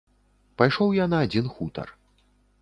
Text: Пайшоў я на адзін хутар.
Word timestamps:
Пайшоў 0.61 0.95
я 0.99 1.05
на 1.11 1.19
адзін 1.27 1.53
хутар. 1.59 1.93